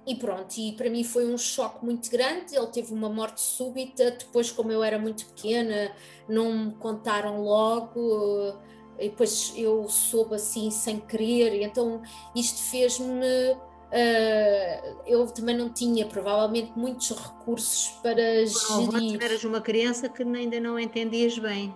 [0.05, 2.55] e pronto, e para mim foi um choque muito grande.
[2.55, 4.11] Ele teve uma morte súbita.
[4.11, 5.91] Depois, como eu era muito pequena,
[6.27, 8.53] não me contaram logo.
[8.99, 11.61] E depois eu soube assim sem querer.
[11.61, 12.01] Então,
[12.35, 13.53] isto fez-me.
[13.93, 19.15] Uh, eu também não tinha provavelmente muitos recursos para gerir.
[19.15, 21.73] Ou eras uma criança que ainda não entendias bem.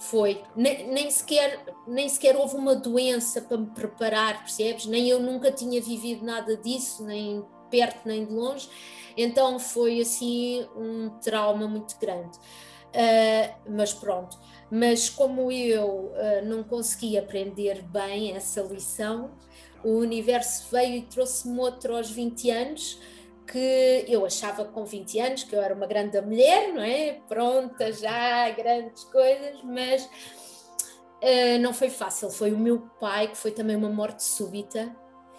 [0.00, 4.86] Foi, nem, nem, sequer, nem sequer houve uma doença para me preparar, percebes?
[4.86, 8.68] Nem eu nunca tinha vivido nada disso, nem perto nem de longe,
[9.14, 12.38] então foi assim um trauma muito grande.
[12.88, 14.38] Uh, mas pronto,
[14.70, 19.30] mas como eu uh, não consegui aprender bem essa lição,
[19.84, 22.98] o universo veio e trouxe-me outro aos 20 anos
[23.50, 27.20] que eu achava com 20 anos que eu era uma grande mulher, não é?
[27.28, 32.30] Pronta já, grandes coisas, mas uh, não foi fácil.
[32.30, 34.94] Foi o meu pai, que foi também uma morte súbita,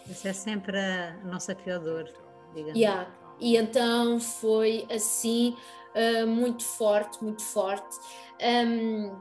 [0.07, 2.11] Isso é sempre a nossa pior dor,
[2.53, 2.77] digamos.
[2.77, 3.09] Yeah.
[3.39, 5.55] E então foi assim
[5.95, 7.97] uh, muito forte, muito forte.
[8.41, 9.19] Um,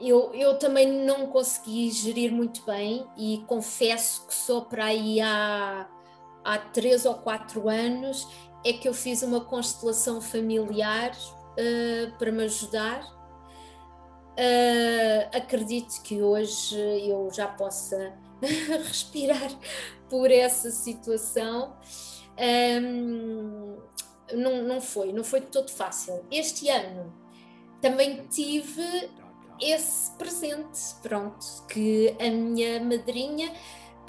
[0.00, 5.86] eu, eu também não consegui gerir muito bem e confesso que só para aí há,
[6.50, 8.26] há três ou quatro anos
[8.64, 13.02] é que eu fiz uma constelação familiar uh, para me ajudar.
[14.32, 19.50] Uh, acredito que hoje eu já possa respirar
[20.08, 21.76] por essa situação.
[22.82, 23.78] Um,
[24.32, 26.24] não, não foi, não foi todo fácil.
[26.30, 27.12] Este ano
[27.80, 29.10] também tive
[29.60, 33.52] esse presente, pronto, que a minha madrinha,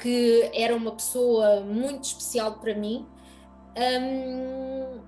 [0.02, 3.06] que era uma pessoa muito especial para mim,
[3.78, 5.00] um,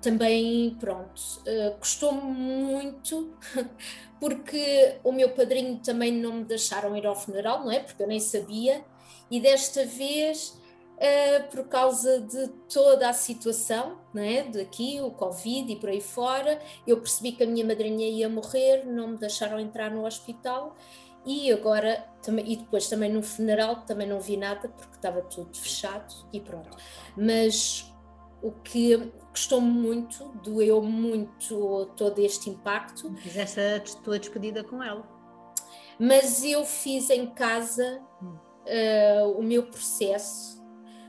[0.00, 3.36] também, pronto, uh, gostou-me muito,
[4.18, 7.80] porque o meu padrinho também não me deixaram ir ao funeral, não é?
[7.80, 8.82] Porque eu nem sabia,
[9.30, 10.58] e desta vez
[10.96, 16.58] uh, por causa de toda a situação, né, daqui, o Covid e por aí fora.
[16.86, 20.74] Eu percebi que a minha madrinha ia morrer, não me deixaram entrar no hospital
[21.24, 25.56] e agora também, e depois também no funeral também não vi nada porque estava tudo
[25.56, 26.76] fechado e pronto.
[27.16, 27.92] Mas
[28.42, 28.96] o que
[29.30, 33.12] gostou muito, doeu muito todo este impacto.
[33.16, 35.06] Fizeste a tua despedida com ela.
[35.98, 40.58] Mas eu fiz em casa uh, o meu processo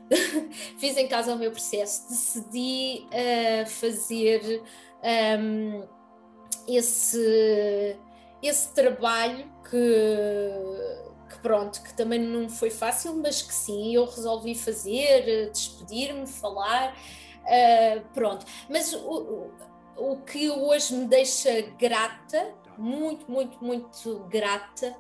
[0.78, 4.64] fiz em casa o meu processo, decidi uh, fazer
[5.04, 5.84] um, ehm,
[6.68, 7.98] esse,
[8.42, 14.56] esse trabalho que, que, pronto, que também não foi fácil, mas que sim, eu resolvi
[14.56, 16.96] fazer, despedir-me, falar,
[17.44, 18.46] uh, pronto.
[18.70, 19.50] Mas o,
[19.98, 24.96] o que hoje me deixa grata, muito, muito, muito grata,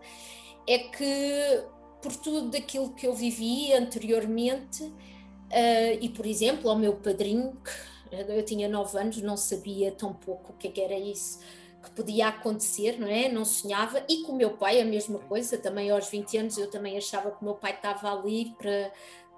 [0.67, 1.63] é que
[2.01, 8.31] por tudo aquilo que eu vivi anteriormente uh, e, por exemplo, ao meu padrinho, que
[8.31, 11.39] eu tinha nove anos, não sabia tão pouco o que, é que era isso
[11.89, 13.29] que podia acontecer, não é?
[13.29, 14.03] Não sonhava.
[14.07, 17.31] E com o meu pai a mesma coisa, também aos 20 anos eu também achava
[17.31, 18.91] que o meu pai estava ali para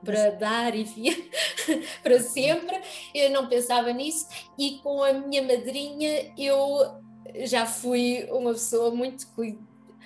[0.04, 1.14] para dar e via
[2.02, 2.82] para sempre,
[3.14, 7.00] eu não pensava nisso e com a minha madrinha eu
[7.46, 9.28] já fui uma pessoa muito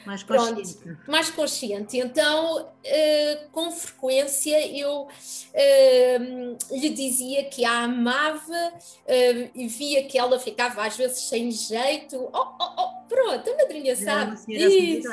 [0.05, 0.77] mais consciente.
[0.77, 1.97] Pronto, mais consciente.
[1.97, 5.09] Então, uh, com frequência, eu uh,
[6.71, 12.17] lhe dizia que a amava uh, e via que ela ficava às vezes sem jeito.
[12.33, 14.37] Oh, oh, oh pronto, a madrinha sabe.
[14.47, 15.07] Isso.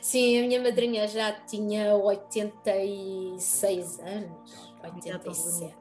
[0.00, 4.72] Sim, a minha madrinha já tinha 86 anos.
[4.82, 5.74] 87.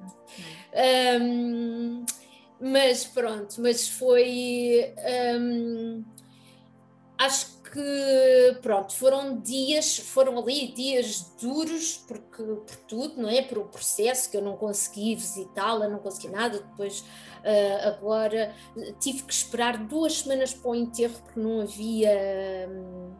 [1.19, 2.05] Um,
[2.59, 4.93] mas pronto, mas foi.
[5.39, 6.03] Um,
[7.17, 7.60] acho que
[8.61, 13.41] pronto, foram dias, foram ali dias duros porque por tudo, não é?
[13.41, 18.53] Por o processo que eu não consegui visitá-la, não consegui nada, depois uh, agora
[18.99, 23.13] tive que esperar duas semanas para o enterro porque não havia um,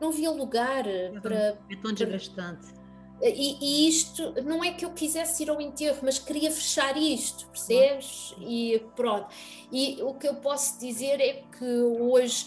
[0.00, 1.58] não havia lugar é para.
[1.70, 2.74] É tão desgastante.
[3.22, 7.46] E, e, isto não é que eu quisesse ir ao enterro, mas queria fechar isto,
[7.46, 8.34] percebes?
[8.40, 9.28] E pronto.
[9.72, 12.46] E o que eu posso dizer é que hoje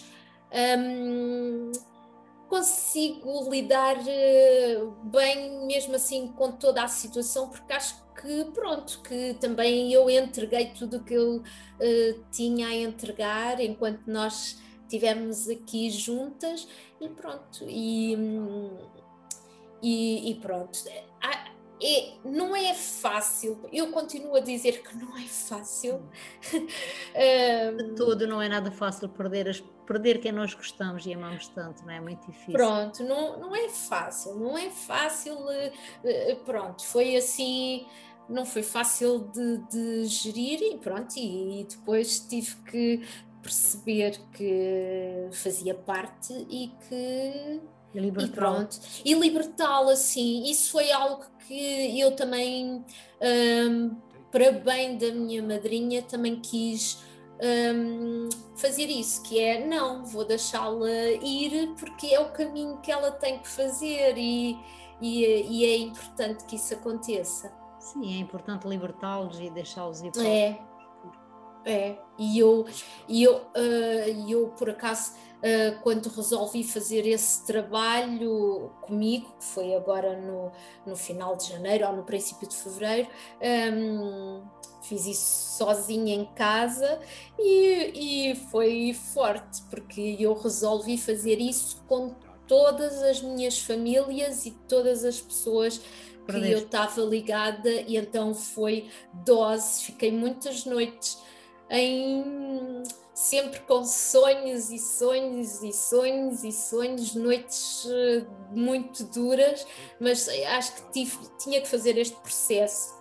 [2.50, 9.34] consigo lidar eh, bem mesmo assim com toda a situação, porque acho que pronto, que
[9.34, 15.88] também eu entreguei tudo o que eu uh, tinha a entregar enquanto nós estivemos aqui
[15.90, 16.68] juntas
[17.00, 18.14] e pronto, e,
[19.80, 20.78] e, e pronto.
[21.82, 26.02] É, não é fácil, eu continuo a dizer que não é fácil.
[27.78, 31.84] De todo, não é nada fácil perder, as, perder quem nós gostamos e amamos tanto,
[31.84, 32.00] não é?
[32.00, 32.52] muito difícil.
[32.52, 35.36] Pronto, não, não é fácil, não é fácil.
[36.04, 37.84] Eh, pronto, foi assim,
[38.28, 43.02] não foi fácil de, de gerir e pronto, e, e depois tive que
[43.42, 47.60] perceber que fazia parte e que
[47.92, 48.78] e, e pronto.
[49.04, 50.44] E libertá-la, sim.
[50.48, 52.84] Isso foi algo que eu também,
[53.68, 53.96] um,
[54.30, 57.09] para bem da minha madrinha, também quis
[57.42, 60.90] um, fazer isso, que é não, vou deixá-la
[61.22, 64.58] ir porque é o caminho que ela tem que fazer e,
[65.00, 67.52] e, e é importante que isso aconteça.
[67.78, 70.60] Sim, é importante libertá-los e deixá-los ir É,
[71.64, 71.96] é.
[72.18, 72.66] E eu,
[73.08, 79.74] e eu, uh, eu por acaso uh, quando resolvi fazer esse trabalho comigo, que foi
[79.74, 80.52] agora no,
[80.86, 83.08] no final de janeiro ou no princípio de fevereiro,
[83.72, 84.42] um,
[84.82, 87.00] fiz isso sozinha em casa
[87.38, 92.14] e, e foi forte, porque eu resolvi fazer isso com
[92.46, 95.80] todas as minhas famílias e todas as pessoas
[96.26, 98.88] que eu estava ligada e então foi
[99.24, 101.18] dose, fiquei muitas noites
[101.70, 102.82] em
[103.14, 109.66] sempre com sonhos e sonhos e sonhos e sonhos, noites eh, muito duras,
[110.00, 113.00] mas acho que tive, tinha que fazer este processo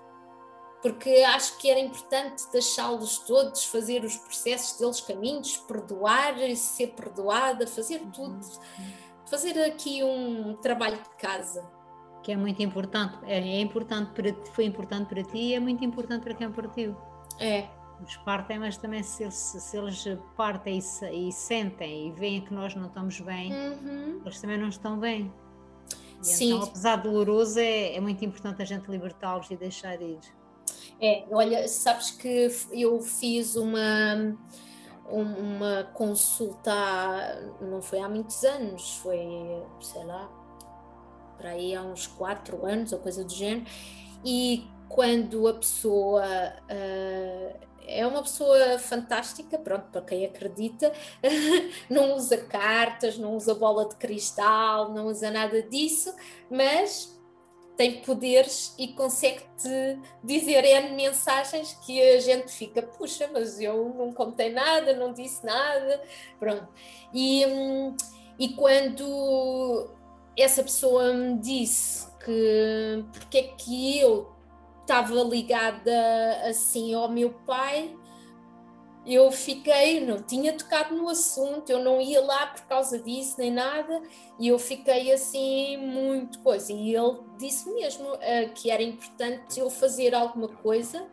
[0.82, 7.68] porque acho que era importante deixá-los todos fazer os processos deles caminhos, perdoar, ser perdoada,
[7.68, 8.40] fazer tudo,
[9.26, 11.70] fazer aqui um trabalho de casa.
[12.24, 15.84] Que é muito importante, é, é importante para foi importante para ti e é muito
[15.84, 16.96] importante para quem partiu.
[17.40, 17.68] É.
[18.06, 20.06] Os partem, mas também se, se, se eles
[20.38, 24.22] partem e, e, sentem e veem que nós não estamos bem, uhum.
[24.26, 25.32] eles também não estão bem.
[26.22, 26.54] E Sim.
[26.54, 30.20] Então, apesar de doloroso, é, é muito importante a gente libertá-los e deixar ir.
[31.02, 34.38] É, olha, sabes que eu fiz uma
[35.10, 36.72] uma consulta,
[37.60, 39.20] não foi há muitos anos, foi,
[39.82, 40.30] sei lá,
[41.38, 43.66] para aí há uns quatro anos ou coisa do género,
[44.24, 50.92] e quando a pessoa uh, é uma pessoa fantástica, pronto, para quem acredita,
[51.90, 56.14] não usa cartas, não usa bola de cristal, não usa nada disso,
[56.50, 57.20] mas
[57.80, 64.12] tem poderes e consegue-te dizer N mensagens que a gente fica, puxa, mas eu não
[64.12, 66.02] contei nada, não disse nada,
[66.38, 66.68] pronto.
[67.14, 67.46] E,
[68.38, 69.90] e quando
[70.38, 74.39] essa pessoa me disse que porque é que eu
[74.90, 77.96] estava ligada assim ao meu pai,
[79.06, 83.52] eu fiquei, não tinha tocado no assunto, eu não ia lá por causa disso nem
[83.52, 84.02] nada,
[84.40, 86.74] e eu fiquei assim muito coisa.
[86.74, 91.08] E ele disse mesmo uh, que era importante eu fazer alguma coisa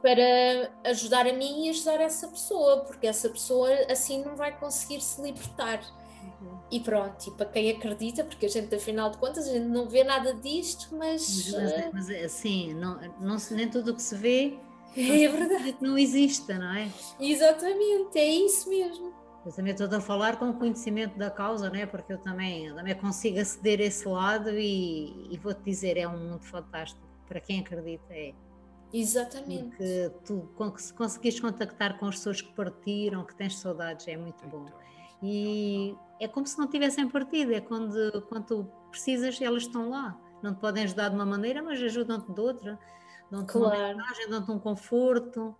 [0.00, 5.00] para ajudar a mim e ajudar essa pessoa, porque essa pessoa assim não vai conseguir
[5.02, 5.80] se libertar.
[6.22, 6.58] Uhum.
[6.70, 9.88] E pronto, e para quem acredita, porque a gente, afinal de contas, a gente não
[9.88, 11.52] vê nada disto, mas.
[11.52, 14.58] Mas, mas assim, não, não, nem tudo o que se vê
[14.96, 15.76] é verdade.
[15.80, 16.88] Não exista, não é?
[17.18, 19.12] Exatamente, é isso mesmo.
[19.44, 21.84] Eu também estou a falar com o conhecimento da causa, não é?
[21.84, 26.06] Porque eu também, eu também consigo aceder a esse lado e, e vou-te dizer, é
[26.06, 27.02] um mundo fantástico.
[27.26, 28.34] Para quem acredita, é.
[28.92, 29.76] Exatamente.
[29.76, 34.46] Que tu se conseguires contactar com as pessoas que partiram, que tens saudades, é muito
[34.46, 34.66] bom.
[35.22, 40.18] E é como se não tivessem partido, é quando, quando tu precisas, elas estão lá.
[40.42, 42.78] Não te podem ajudar de uma maneira, mas ajudam-te de outra
[43.32, 43.76] dão-te claro.
[43.76, 45.56] uma mensagem, dão-te um conforto.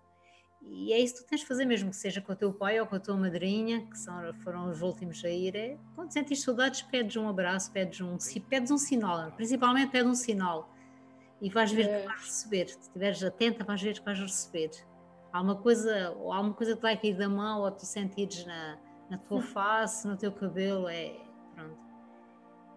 [0.60, 2.78] E é isso que tu tens de fazer, mesmo que seja com o teu pai
[2.78, 5.56] ou com a tua madrinha, que são, foram os últimos a ir.
[5.56, 8.16] É, quando sentes saudades, pedes um abraço, pedes um,
[8.48, 10.70] pedes um sinal, principalmente pede um sinal.
[11.40, 12.00] E vais ver é.
[12.00, 12.68] que vais receber.
[12.68, 14.70] Se estiveres atenta, vais ver que vais receber.
[15.32, 18.44] Há uma coisa, ou há uma coisa que vai cair da mão, ou tu sentires
[18.44, 18.78] na,
[19.12, 21.14] na tua face, no teu cabelo, é
[21.54, 21.92] pronto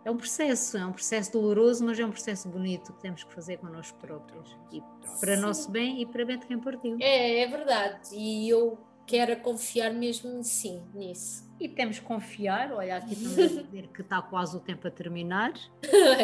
[0.05, 3.33] é um processo, é um processo doloroso, mas é um processo bonito que temos que
[3.33, 4.55] fazer connosco próprios.
[4.71, 4.79] E
[5.19, 5.41] para Sim.
[5.41, 6.95] nosso bem e para bem de quem partiu.
[7.01, 8.15] É, é verdade.
[8.15, 8.77] E eu
[9.07, 11.43] quero confiar mesmo sim nisso.
[11.59, 14.91] E temos que confiar, olha, aqui estamos a dizer que está quase o tempo a
[14.91, 15.53] terminar.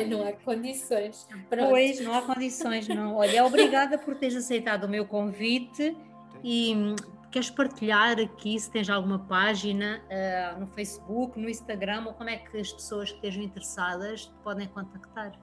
[0.08, 1.28] não há condições.
[1.50, 1.70] Pronto.
[1.70, 3.16] Pois, não há condições, não.
[3.16, 5.98] Olha, obrigada por teres aceitado o meu convite
[6.44, 6.76] e
[7.32, 12.38] Queres partilhar aqui se tens alguma página uh, no Facebook, no Instagram, ou como é
[12.38, 15.40] que as pessoas que estejam interessadas te podem contactar?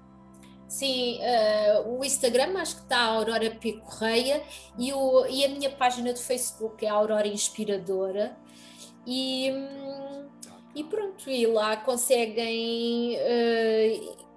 [0.68, 3.72] Sim, uh, o Instagram acho que está a Aurora P.
[3.80, 4.42] Correia
[4.78, 8.36] e, o, e a minha página do Facebook é Aurora Inspiradora.
[9.06, 9.50] E,
[10.74, 14.27] e pronto, e lá conseguem uh,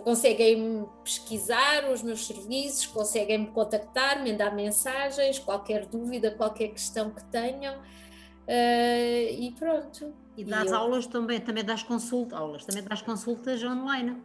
[0.00, 7.10] conseguem pesquisar os meus serviços, conseguem me contactar, me mandar mensagens, qualquer dúvida, qualquer questão
[7.10, 7.74] que tenham.
[7.74, 10.14] Uh, e pronto.
[10.36, 14.16] E das e aulas também, também das consultas, aulas, também das consultas online.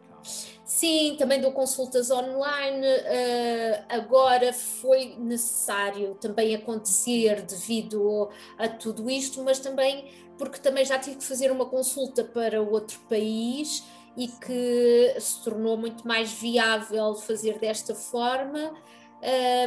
[0.65, 2.85] Sim, também dou consultas online.
[2.85, 10.99] Uh, agora foi necessário também acontecer devido a tudo isto, mas também porque também já
[10.99, 13.83] tive que fazer uma consulta para outro país
[14.17, 18.73] e que se tornou muito mais viável fazer desta forma,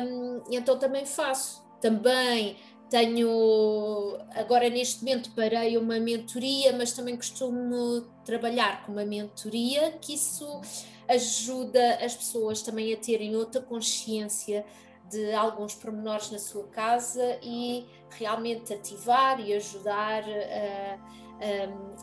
[0.03, 1.65] um, então também faço.
[1.81, 2.57] Também
[2.91, 10.15] tenho, agora neste momento parei uma mentoria, mas também costumo trabalhar com uma mentoria, que
[10.15, 10.61] isso
[11.09, 14.67] ajuda as pessoas também a terem outra consciência
[15.09, 21.30] de alguns pormenores na sua casa e realmente ativar e ajudar a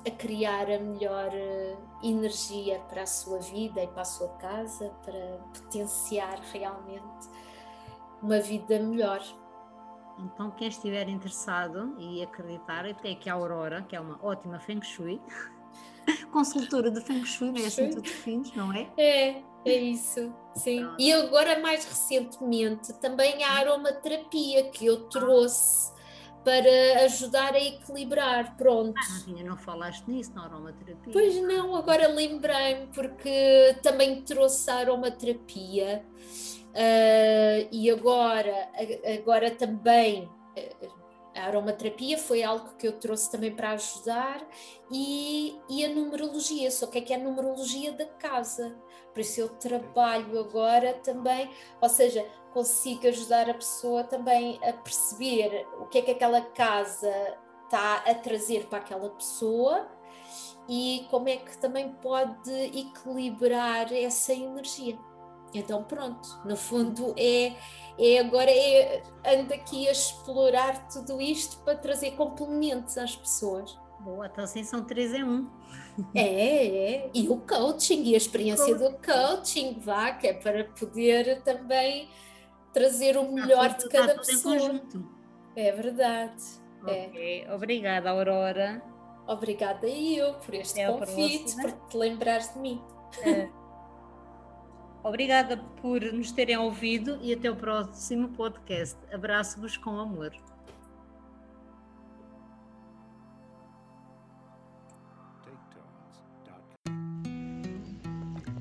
[0.06, 4.90] a criar a melhor eh, energia para a sua vida e para a sua casa,
[5.06, 7.28] para potenciar realmente
[8.22, 9.22] uma vida melhor.
[10.20, 14.82] Então, quem estiver interessado e acreditar, tem aqui a Aurora, que é uma ótima Feng
[14.84, 15.22] Shui,
[16.34, 18.90] consultora de Feng Shui, não é assim tu defines, não é?
[18.98, 20.82] É, é isso, sim.
[20.82, 20.96] Pronto.
[21.00, 25.96] E agora, mais recentemente, também a aromaterapia que eu trouxe
[26.48, 28.98] para ajudar a equilibrar, pronto.
[28.98, 31.12] Ah, não, tinha, não falaste nisso na aromaterapia?
[31.12, 36.06] Pois não, agora lembrei-me, porque também trouxe a aromaterapia
[36.70, 38.70] uh, e agora,
[39.20, 40.30] agora também
[41.36, 44.42] a aromaterapia foi algo que eu trouxe também para ajudar
[44.90, 48.74] e, e a numerologia, só que é que é a numerologia da casa.
[49.18, 51.50] Por isso eu trabalho agora também,
[51.82, 57.12] ou seja, consigo ajudar a pessoa também a perceber o que é que aquela casa
[57.64, 59.88] está a trazer para aquela pessoa
[60.70, 65.00] e como é que também pode equilibrar essa energia.
[65.52, 67.56] Então pronto, no fundo é,
[67.98, 73.76] é agora é ando aqui a explorar tudo isto para trazer complementos às pessoas.
[74.00, 75.50] Boa, então assim são três em um.
[76.14, 77.12] É, é.
[77.14, 82.10] E o coaching e a experiência do coaching, vá, que é para poder também
[82.72, 84.82] trazer o melhor de cada pessoa.
[85.56, 86.44] É verdade.
[86.82, 87.44] Okay.
[87.44, 87.54] É.
[87.54, 88.82] Obrigada, Aurora.
[89.28, 92.82] Obrigada eu por este Até convite, por te lembrares de mim.
[93.24, 93.50] É.
[95.04, 98.98] Obrigada por nos terem ouvido e até o próximo podcast.
[99.12, 100.32] Abraço-vos com amor.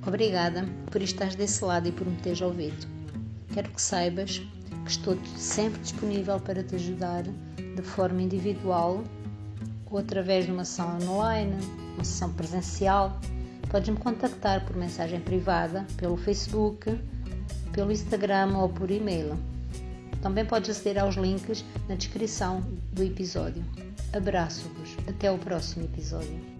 [0.07, 2.87] Obrigada por estares desse lado e por me teres ouvido.
[3.53, 4.39] Quero que saibas
[4.85, 9.03] que estou sempre disponível para te ajudar de forma individual
[9.91, 11.57] ou através de uma sessão online,
[11.97, 13.19] uma sessão presencial
[13.71, 16.99] Podes-me contactar por mensagem privada, pelo Facebook,
[17.73, 19.37] pelo Instagram ou por e-mail.
[20.23, 23.65] Também podes aceder aos links na descrição do episódio.
[24.13, 24.97] Abraço-vos.
[25.09, 26.56] Até o próximo episódio.